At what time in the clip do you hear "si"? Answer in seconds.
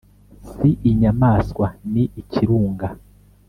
0.49-0.69